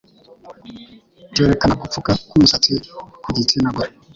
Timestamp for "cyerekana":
1.33-1.79